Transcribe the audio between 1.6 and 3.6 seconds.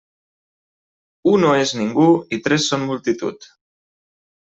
és ningú i tres són multitud.